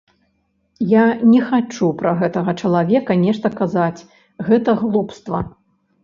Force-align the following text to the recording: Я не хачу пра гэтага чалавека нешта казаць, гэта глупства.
Я 0.91 1.01
не 1.33 1.41
хачу 1.49 1.89
пра 1.99 2.13
гэтага 2.21 2.55
чалавека 2.61 3.17
нешта 3.25 3.51
казаць, 3.59 4.05
гэта 4.47 4.75
глупства. 4.81 5.43